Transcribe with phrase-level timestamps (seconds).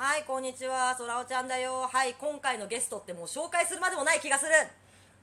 [0.00, 0.94] はいこんにちは。
[0.96, 1.86] そらおちゃんだよ。
[1.86, 4.52] はい今回のゲストってもう紹介するまでもない気がする。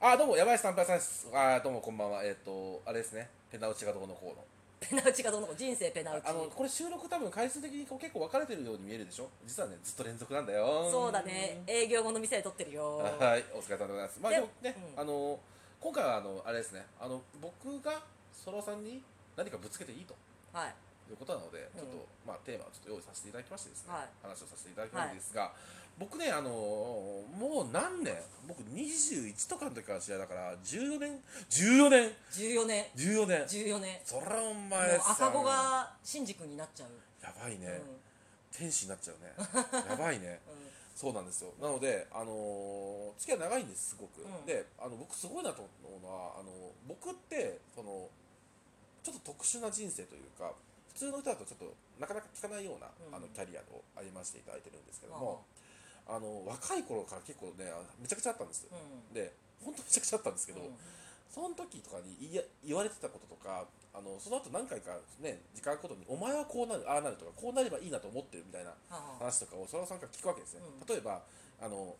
[0.00, 1.26] あどうも山下三平さんです。
[1.34, 2.22] あどうもこんばんは。
[2.22, 3.28] えっ、とあれですね。
[3.50, 4.44] ペナウチがどうのこうの。
[4.78, 5.58] ペナウチがどうのこう。
[5.58, 6.28] 人生ペナウチ。
[6.28, 9.28] あのこれ収録多分回数的にこう結構分かれてるように見えるでしょ？
[9.44, 10.88] 実はねずっと連続なんだよ。
[10.92, 11.60] そうだね。
[11.66, 12.98] 営業後の店で撮ってるよ。
[12.98, 14.20] はいお疲れ様でございます。
[14.22, 15.00] まあででもね、うん。
[15.00, 15.40] あの
[15.80, 16.86] 今回はあのあれですね。
[17.00, 18.00] あの僕が
[18.32, 19.02] そらさんに
[19.36, 20.14] 何かぶつけていいと。
[20.52, 20.74] はい
[21.12, 21.80] いうことなので、うん。
[21.80, 24.08] ちょっと、まあ、テーマをちょっと用意させていただきましてですね、はい。
[24.22, 25.52] 話をさせていただきたいんですが、
[25.98, 28.14] 僕ね、あのもう何年、
[28.46, 31.18] 僕21とかの時から知り合いだから、14年、
[31.50, 32.86] 14年、14年。
[32.94, 34.00] 14年、14年。
[34.04, 36.90] そらお前さ赤子がシンジ君になっちゃう、
[37.22, 37.96] やばいね、うん。
[38.56, 39.34] 天使になっちゃうね、
[39.90, 40.40] やばいね。
[40.46, 40.68] うん。
[40.94, 41.52] そうなんですよ。
[41.60, 44.46] なので、あの付き合い長いんですすごく、うん。
[44.46, 48.08] であの僕すごいなと思うのはあの僕ってその
[49.02, 50.67] ちょっと特殊な人生というか普
[50.98, 53.14] 通の人だとちょっとなかなか聞かないような、うん。
[53.14, 55.46] あのキャリアを歩ませていただいてるんですけども、
[56.08, 59.14] あの若い頃から結構ねあめちゃくちゃあったんです、うん。
[59.14, 59.32] で
[59.62, 60.76] 本当めちゃくちゃあったんですけど、うん。
[61.30, 62.16] その時とかに
[62.64, 68.72] 言われてたこととかあのその後何回かね時間ごとにお前はこうなるああなるとかこうなればいいなと思ってるみたいな
[69.20, 70.86] 話とかをそらさんから聞くわけですね、うん。
[70.86, 71.22] 例えば
[71.60, 71.94] あの、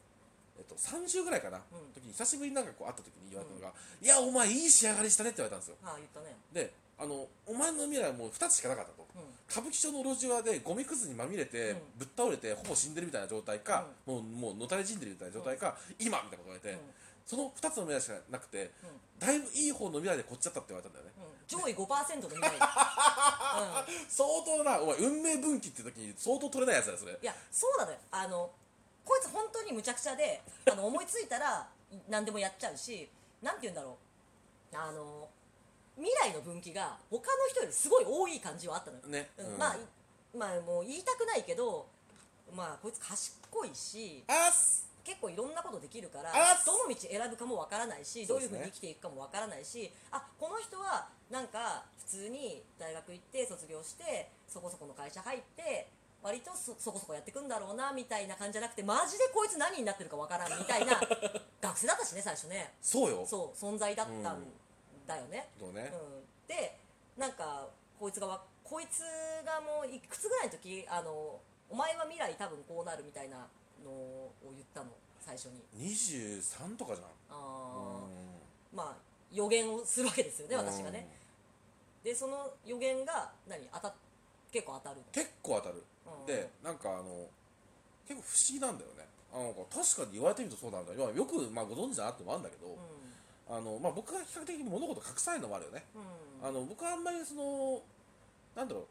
[0.58, 1.92] えっと、30ぐらいかな、うん。
[1.92, 5.77] 時に久しぶりになんかこう会った時に言われたのが「いやお前いい仕上がりしたね」って言われたんですよ。
[5.83, 6.34] はあ言ったね。
[6.52, 9.06] であのお前の未来はもう2つしかなかったと。
[9.14, 9.22] うん。
[9.48, 11.78] 歌舞伎町の路地裏でゴミくずにまみれて、うん。
[11.98, 16.78] ぶっ倒れてほぼ死んでるみたいな状態か、もうもうのたれ死んでるみたいな状態か、今みたいなこと言われて、うん。
[17.24, 19.27] その2つの未来しかなくてうん。
[19.27, 21.12] だいぶいい方の未来でこっちだったって言われたんだよね。
[21.18, 21.38] うん。
[21.46, 22.58] 上位5%の未来、
[24.08, 27.12] 相当なお前運命分岐って時に相当取れないやつだよそれ。
[27.12, 27.98] うん、いやそうなのよ。
[28.10, 28.50] あの
[29.05, 31.68] こいつ本当にむちゃくちゃであの思いついたら
[32.08, 33.08] 何でもやっちゃうし
[33.40, 33.96] なんて言うんだろ
[34.72, 34.77] う。
[34.77, 35.28] あの
[35.98, 39.52] 未来の分岐が他の人よりすごい多い感じはあったのよ、ね、うん。
[39.52, 39.58] うん。
[39.58, 39.78] まあい
[40.36, 41.86] まあもう言いたくないけど
[42.55, 43.34] まあこいつ賢
[43.66, 44.86] いしあっす。
[45.05, 55.89] 結構いろんなことできるからあっどの道選ぶかもわからないし、どういうふうに生きていくかもわからないしあこの人はなんか普通に大学行って卒業してそこそこの会社入って
[56.23, 61.00] 割とそそこそこやっていくんだろうなみたいな感じじゃなくてマジでこいつ何になってるかわからんみたいな
[61.62, 62.74] 学生だったしね最初ね。
[62.83, 63.24] そうよ。
[63.27, 64.44] そう存在だったん
[65.08, 66.77] だよね、そうね、うん、で
[67.17, 67.67] なんか
[67.98, 69.01] こいつがわこいつ
[69.45, 73.48] がもういくつぐらいの時あのお前は未来多分こうなるみたいな
[73.83, 75.61] のを言ったの最初に。
[75.77, 77.08] 23とかじゃん。
[77.30, 78.01] あ
[78.73, 78.97] うーまあ
[79.33, 80.58] 予言をするわけですよねん。
[80.58, 81.08] 私がね。
[82.05, 83.95] でその予言が何当たっ
[84.52, 85.85] 結構当たる結構当たる。
[86.07, 86.27] うん。
[86.27, 87.27] でなんかあの
[88.07, 89.08] 結構不思議なんだよね。
[89.33, 90.92] あの確かに言われてみるとそうなんだ。
[90.95, 92.70] よよく、まあ、ご存知だなってのもあるんだけど、う
[93.51, 96.48] あのまあ、僕が比較的に物事隠さないのもあるよね、んうん。
[96.48, 97.81] あの僕はあんまりその
[98.55, 98.86] なんだろ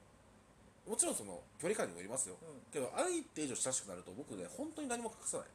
[0.88, 0.90] う。
[0.90, 2.64] もちろんその距離感にもよりますよ、うん。
[2.72, 5.48] けどある一定以上親しくなると僕ね本当に何も隠さない、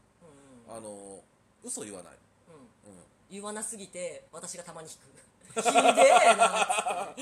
[0.69, 0.77] うん。
[0.77, 1.21] あの
[1.65, 2.13] 嘘言わない、
[2.85, 2.93] うん。
[2.93, 3.03] うん。
[3.31, 5.13] 言わなすぎて私がたまに引く。
[5.61, 7.13] ひでえな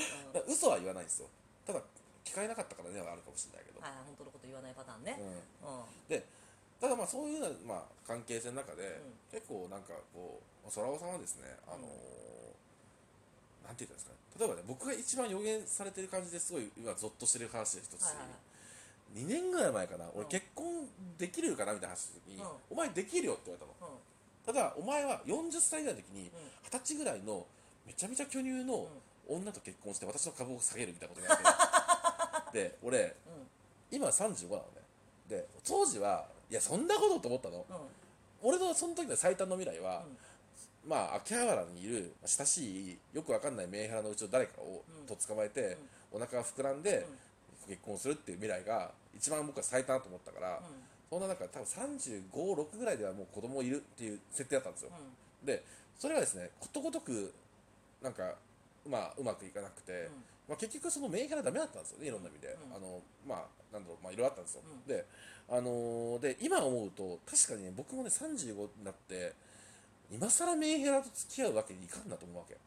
[0.47, 1.27] 嘘は言わないんですよ。
[1.65, 1.81] ただ
[2.23, 5.17] 聞かれなかったからねはあるかもしれないけど、うんはい本当のこと言わないパターンね。
[5.19, 5.79] うん。
[5.79, 5.85] うん。
[6.07, 6.23] で
[6.81, 9.13] ただまあそういうまあ、関係性の中で、ん。
[9.31, 14.17] 結構なんかこう空尾さんはですねあのーなんて言ったんですかね。
[14.39, 19.23] 例えばね僕が一番予言されてる感じですごい今ゾッとしてる話で一つ、はいはいはい。
[19.23, 20.05] 2年ぐらい前かな。
[20.15, 20.29] 俺うん。
[20.29, 20.65] 結婚
[21.19, 22.49] できるかなみたいな話した時に、うん。
[22.71, 23.93] お前できるよって言われたの。
[23.93, 23.97] うん。
[24.43, 26.29] ただお前は40歳ぐらいの時にうん。
[26.65, 27.45] 二十歳ぐらいの
[27.85, 28.87] めちゃめちゃ巨乳の
[29.29, 31.35] 女と結婚して私の株を下げるみたいなことにな
[32.49, 33.15] って で俺
[33.91, 34.81] 今35なのね。
[35.29, 37.65] で当時はいやそんなことと思ったの。
[37.69, 37.75] うん。
[37.75, 37.81] うん
[38.43, 40.03] 俺のその時の最短の未来は、
[40.83, 40.89] うん。
[40.89, 45.05] まあ秋葉原にいる親しいよくわかんないメンヘラのうちの誰かをうん。
[45.05, 45.77] とっ捕まえて、
[46.11, 47.05] お腹が膨らんで、
[47.67, 50.59] 結婚するっていう未来が一番僕は最短だと思ったから、
[51.11, 54.91] そんな中多分3 5 6ぐらいではもう子供いるっていう設定だったんですよ、
[55.43, 55.63] で
[55.99, 57.33] それがですねことごとく
[58.01, 58.35] なんか
[58.89, 60.09] まあうまくいかなくて、
[60.47, 62.75] まあ、結局そのメンヘラダメだったんですよねいろんな意味で、うん。
[62.75, 64.87] あのまあなんだろうまあいろいろあったんですよ、うん。
[64.87, 65.05] で
[65.49, 69.33] あのーで今思うと確かにね僕もね35になって
[70.11, 72.57] 今更メンヘラと付き合うわけにいかんなと思うわけ。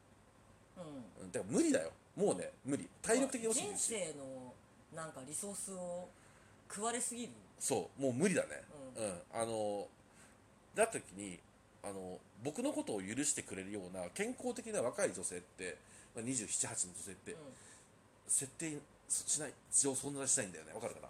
[0.77, 1.31] うん。
[1.33, 1.91] だから無理だよ。
[2.17, 2.89] もうね無理。
[3.03, 4.55] 体力的に落ちるし生の
[4.95, 6.09] なんかリソースを
[6.69, 7.33] 食われすぎる？
[7.59, 8.49] そうもう無理だね。
[8.97, 9.87] ううん、あの
[10.75, 11.39] だった時に
[11.83, 15.77] あの僕のことを許してくれるような健康的な若い女性って
[16.15, 17.39] まあ278の女性って、うん。
[18.27, 18.79] 設定
[19.09, 20.73] しない上存在しないんだよね。
[20.73, 21.09] わかるかな？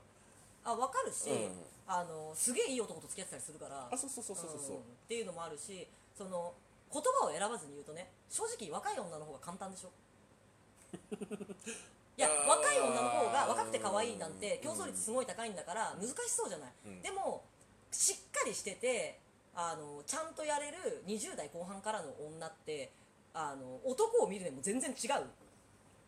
[0.65, 1.53] あ分かるし、うん。
[1.87, 3.89] あのすげえいい男と付き合ってたりするから。
[3.93, 5.87] あそうそうそうそうそう、んっていうのもあるし
[6.17, 6.55] その
[6.93, 9.91] 言葉を選ばずに言うとね正直若い女の方が簡単でしょ？
[12.17, 14.63] いや若い女の方が若くて可愛いなんてうん。
[14.63, 17.03] 競争率すごい高いんだから難しそうじゃない、うん。
[17.03, 17.45] でも
[17.91, 19.19] しっかりしてて
[19.55, 22.91] あのちゃんとやれる20代後半からの女って
[23.35, 25.27] あの男を見る目も全然違う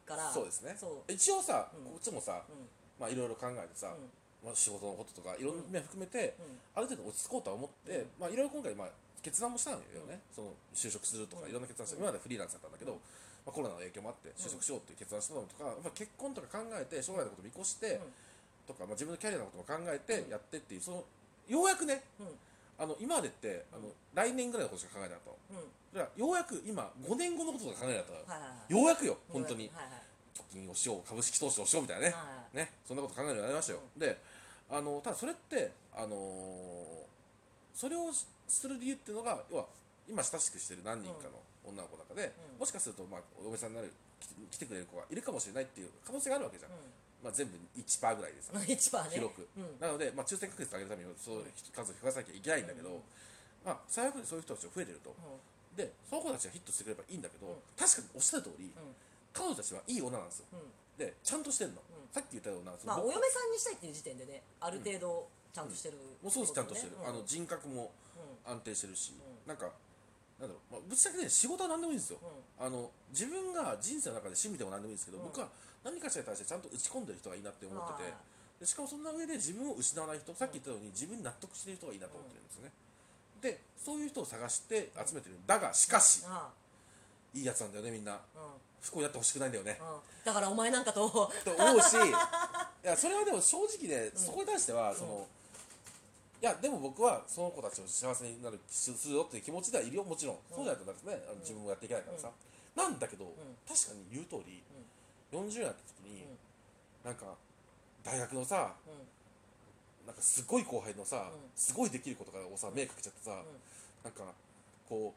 [0.06, 0.30] から。
[0.30, 0.76] そうですね。
[1.08, 1.92] 一応さ、うん。
[1.92, 2.64] こっちもさ、うん。
[2.98, 4.08] まあいろいろ考えてさ、うん。
[4.46, 6.58] まあ、仕事のこととかいろんな面含めて、うん。
[6.74, 8.06] ある程度落ち着こうとは思って、うん。
[8.20, 8.88] まあいろいろ今回まあ
[9.20, 11.50] 決断もしたんだよね、その就職するとかうん。
[11.50, 12.92] いろんな決断して、今までフリーランスだったんだけど、
[13.44, 18.14] まあ、コロナの影響もあって就職しようっていう決断したのとか、やっぱ結婚とか考えて将来のこと見越して、うん。
[18.66, 21.04] とか、まあ、自分のキャリアのことも考えてやってっていうその
[21.48, 22.26] ようやくねうん
[22.78, 25.60] あの今までってあの来年ぐらいのことしか考えなかったの。
[25.60, 25.68] うん。
[25.98, 29.70] だからようやく今5年後のこととか考えなかったの、ようやくよ本当に。
[30.36, 32.20] 貯金をしよう株式投資をしようみたいなね、は
[32.52, 34.20] いねそんなこと考えるようになりましたよ、で
[34.70, 37.06] あのただそれってあのー
[37.76, 38.08] それを
[38.48, 39.66] する理由っていうのが要は
[40.08, 41.36] 今親しくしてる何人かの
[41.68, 42.60] 女の子の中で、うん。
[42.60, 46.70] もしかすると、まあ、お嫁さんになる来て来てくれる子がいるかもしれないっていう可能性があるわけじゃん、
[47.22, 49.16] まあ、全部1%ぐらいでさうん、 1番ね。
[49.16, 49.80] 広く、うん。
[49.80, 53.02] なので、まあ、抽選確率を上げるためにそう数を増やさなきゃいけないんだけど、うん。
[53.64, 55.14] まあ、最悪にそういう人たちが増えてると、う
[55.76, 57.54] でその子たちがヒットしてくればいいんだけど、うん。
[57.76, 58.72] 確かにおっしゃる通り、ん。
[59.32, 60.46] 彼女たちはいい女なんですよ。
[60.52, 60.58] うん。
[60.60, 62.08] うんでちゃんとしてんの、うん。
[62.12, 67.08] さっき言ったようなそまあのお嫁さんにしたいっていう時点でねある程度ちゃんとしてる、もうすごくちゃんとしてる、うん。
[67.08, 67.92] あの人格も
[68.46, 69.72] う安定してるし、うなんか
[70.40, 72.64] なんだろう、まあ、ぶっちゃけね仕事は何でもいいんですよ、ん。
[72.64, 75.24] あの自分が人生の中で趣味でも何でもいいんですけど、うん。
[75.24, 75.48] 僕は
[75.84, 78.12] 何かしらに対してちゃんと打ち込んでる人がいいなって思ってて。
[78.12, 82.72] あでしかもそんな上で自分を失わない人さっき言ったように自分に納得してる人がいいなと思ってるんですよね、
[83.42, 85.36] でそういう人を探して集めてる。
[85.36, 86.48] んだがしかしあ
[87.34, 88.18] いいやつなんだよねみんな。
[88.80, 89.78] 不幸になってほしくないんだよね。
[90.24, 91.10] だからお前なんかと。
[91.10, 95.45] と思うし いやそれはでも正直ね、そこに対してはその、い
[96.46, 102.30] やでも僕はその子たちを幸せになるするよっていう気持ちではいるよもちろん、そうじゃないとねあの自分もやっていけないからさ、
[102.76, 103.32] なんだけど、
[103.66, 104.62] 確かに言う通り、
[105.32, 107.08] 40になった時に、うん。
[107.08, 107.34] なんか
[108.04, 111.50] 大学のさうなんかすごい後輩のさ、うん。
[111.56, 113.42] すごいできることからをさ目かけちゃってさ、
[114.04, 114.22] なんか
[114.88, 115.14] こ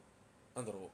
[0.56, 0.90] うなんだろう。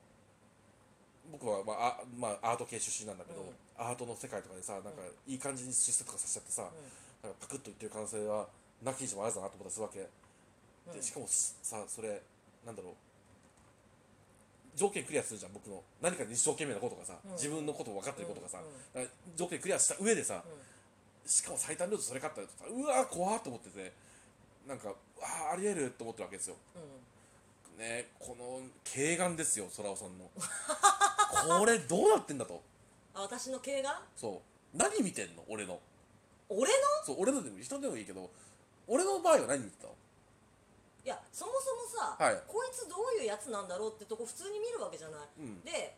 [1.32, 3.50] 僕は、まああまあ、アート系出身なんだけど、うん。
[3.78, 4.90] アートの世界とかでさなんか
[5.28, 6.66] いい感じに出世とかさせちゃってさ、ん。
[7.24, 8.48] なんかパクッといってる可能性は
[8.84, 10.08] なきにしもあらずだなと思ったりするわけ、うん
[10.94, 12.22] でしかもさそれ
[12.66, 12.94] なんだろう
[14.76, 15.82] 条件クリアするじゃん僕の。
[16.02, 17.32] 何かに一生懸命なことがさ、うん。
[17.32, 19.02] 自分のこと分かってることがさ、うん。
[19.02, 20.44] だから条件クリアした上でさ、
[21.26, 23.94] しかも最短ルートそれかったらさうわー怖ーと思ってて
[24.68, 24.90] なんか
[25.22, 26.56] ああありえると思ってるわけですよ。
[26.76, 26.82] うん。
[26.82, 26.90] うん
[27.80, 30.30] ねこの軽眼ですよ空尾さんの。
[31.60, 32.62] これどうなってんだと。
[33.14, 34.42] あ私の経がそ
[34.74, 34.78] う。
[34.78, 35.44] 何見てんの？
[35.48, 35.80] 俺の。
[36.50, 36.76] 俺の？
[37.06, 38.30] そう俺のでも人でもいいけど
[38.88, 39.94] 俺の場合は何見てたの？
[41.06, 42.42] いやそもそもさ、はい。
[42.48, 45.62] こいつどういうやつなんだろうってとこ普通に見るわけじゃない、うん。
[45.62, 45.96] で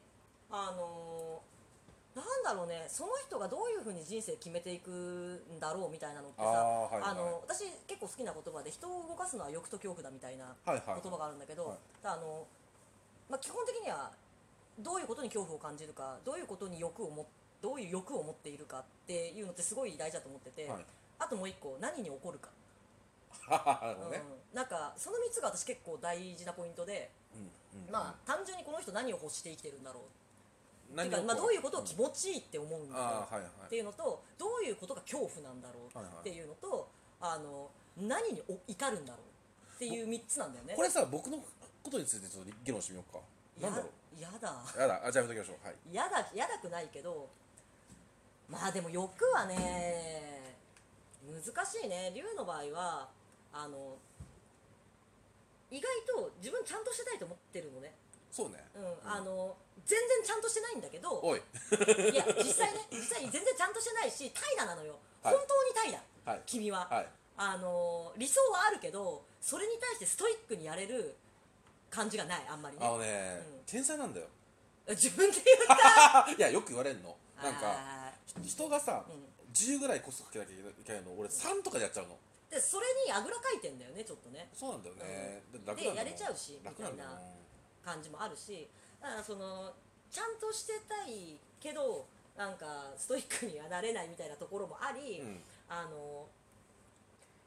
[0.52, 1.58] あのー
[2.18, 11.02] なんだろうねその人がどういうふうに人生決めていくんだろうみたいなのってさあーはいはいあの私結構好きな言葉で人を動かすのは欲と恐怖だみたいなはいはい。
[11.02, 11.78] 言葉があるんだけど、はい。
[12.04, 12.48] あの
[13.30, 14.12] まあ、基本的には
[14.80, 17.28] どういうことに恐怖を感じるかどういうことに欲をも
[17.62, 20.86] どういう欲を持っているかっていうのってすごい大事だと思ってて、はい。
[21.20, 22.57] あともう一個何に怒るか、なるほどね、
[23.48, 30.04] うん、なんかその3つが私結構大事なポイントで、うんうんまあ単純にこの人何を欲して生きてるんだろう。
[30.94, 33.52] っていうか、まあ、どういうことを気持ちいいって思うんだろうああはいはい。
[33.68, 36.88] っていうのとどういうことが恐怖なんだろうっていうのと、
[37.20, 40.74] あの何にお怒るんだろうっていう3つなんだよね。
[40.76, 41.38] これさ僕の
[41.84, 43.20] ことについてちょっと議論してみようか。
[43.62, 44.22] なんだろう。
[44.22, 44.64] やだ。
[44.80, 45.02] やだ。
[45.06, 45.68] あじゃあやめときましょう。
[45.68, 45.94] はい。
[45.94, 47.30] やだやだくないけど
[48.50, 50.56] まあでも欲はね
[51.28, 52.14] 難しいね。
[52.16, 53.10] 龍の場合は
[53.58, 53.98] あの
[55.72, 57.92] 意外と自分ちゃんとしてたいと思ってるのね、
[58.32, 58.64] そうね。
[58.76, 61.20] うんあの全然ちゃんとしてないんだけど。
[61.24, 61.40] おい。
[61.40, 65.34] いや実際ね実際に全然ちゃんとしてないし怠惰なのよ、はい。
[65.36, 66.42] 本当に怠惰、はい。
[66.46, 67.08] 君は、はい。
[67.38, 71.16] あの理想はあるけどそれに対してストイックにやれる
[71.90, 72.46] 感じがない。
[72.50, 72.86] あんまりね。
[72.86, 73.62] あのね、うん。
[73.66, 74.28] 天才なんだよ。
[74.90, 75.80] 自分で言っ
[76.26, 76.32] た？
[76.38, 77.16] いやよく言われるの。
[77.42, 79.28] なんかあ人がさ、うん。
[79.54, 82.14] 10ぐらいコストかけなきゃいけないのを俺3とかでやっちゃうの。
[82.14, 82.18] ー
[82.50, 84.50] でそれにあぐらかいてんだよねちょっとね。
[84.54, 86.08] そうなんだよね、で楽でなんだもん。
[86.08, 86.94] やれちゃうしみたい
[87.84, 88.70] 感じもあるし。
[89.02, 89.74] だからその
[90.10, 95.42] ちゃんとしてたいけどなんかストイックにはなれないみたいなところもあり、うん。
[95.68, 96.28] あの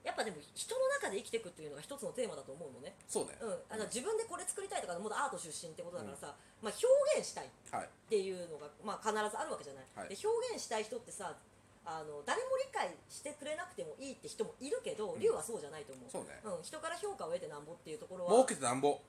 [0.05, 6.33] やっぱでも人の中で生きていくっていうのが一つのテーマだと思うのね、そうね、うん、あの自分でこれ作りたいとかもっとアート出身ってことだからさ、
[6.65, 7.89] まあ、表現したいっはい。
[8.09, 10.09] ていうのが、まあ、必ずあるわけじゃない、はい。
[10.09, 11.37] で表現したい人ってさ
[11.85, 16.11] あの誰も理解してくれなくてもいいって人もいるけど龍、はそうじゃないと思う。
[16.13, 16.37] そうね。
[16.45, 18.33] ん、人から評価を得てなんぼっていうところは。
[18.33, 19.01] 儲けてなんぼ。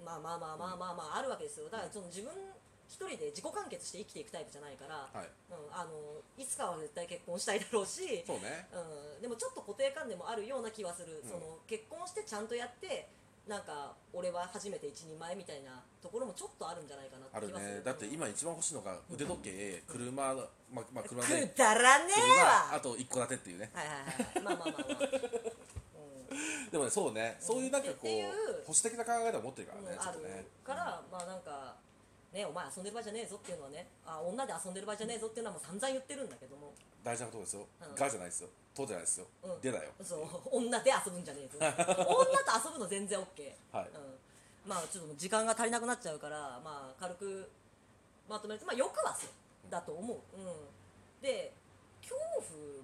[0.00, 1.68] まあまあまあまあまあまああるわけですよ。
[1.68, 2.32] だからその自分
[2.88, 5.28] 一人で自己完結して生きていくタイプじゃないから、はい。
[5.50, 5.92] うん、あの
[6.38, 8.68] いつかは絶対結婚したいだろうしそうね。
[8.72, 11.28] うん、でもちょっと固定観念もあるような気はする、うん。
[11.28, 13.08] その結婚してちゃんとやって
[13.46, 17.74] なんか俺は初めて一人前みたいなところもちょっとあるんじゃないかなってある気はする。
[17.76, 17.82] ね。
[17.84, 20.34] だって今一番欲しいのが腕時計車まあ
[20.92, 22.66] まあ車くでだらねえわ。
[22.70, 23.70] 車あと一戸建てっていうね。
[23.72, 24.42] はいはいはい。
[24.42, 24.98] まあまあまあまあ、
[26.30, 26.70] うん。
[26.70, 27.36] でもねそうね。
[27.38, 28.62] そういうなんかこうう。
[28.66, 30.18] 保守的な考え方を持ってるからねうんある
[30.64, 31.76] から、まあなんか
[32.36, 36.74] ねお前遊んでる場合じゃねえぞっていうのはねあ女で遊んでる場合じゃねえぞっていうのはもう散々言ってるんだけども。
[37.02, 37.66] 大事なことですよ。
[37.80, 37.94] うん。
[37.94, 38.48] がじゃないですよ。
[38.76, 39.26] とじゃないですよ。
[39.42, 39.60] うん。
[39.60, 39.90] でだよ。
[40.04, 40.28] そう。
[40.52, 43.24] 女で遊ぶんじゃねえぞ女と遊ぶの全然 OK、
[43.72, 43.88] はい。
[43.88, 47.48] うん、まあちょっと時間が足りなくなっちゃうからまあ軽く
[48.28, 49.30] まとめるとまあ欲はそう
[49.70, 51.52] だと思う、うん、で
[52.02, 52.14] 恐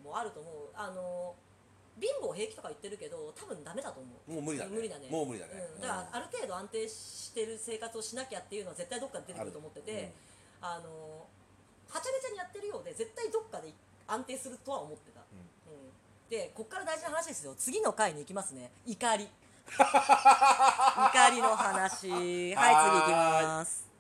[0.01, 0.55] 怖もあると思う。
[0.75, 1.35] あの
[2.03, 4.33] 貧乏平気とか言ってるけど多分ダメだと思う。
[4.33, 4.75] もう無理だね。
[4.75, 5.07] 無理だね。
[5.09, 5.55] もう無理だね。
[5.77, 10.13] うん、だからある程度安定してる生活をしなきゃっていうのは絶対どっかで出てくると思ってて、
[10.61, 11.27] あの
[11.89, 13.73] はちゃめちゃにやってるようで絶対どっかで
[14.09, 15.35] 安定するとは思ってた、う
[15.71, 16.29] ん。
[16.29, 17.55] でこっから大事な話ですよ。
[17.57, 18.73] 次の回に行きますね。
[18.85, 19.29] 怒り。
[19.71, 22.11] 怒りの話。
[22.11, 23.92] はい次行きます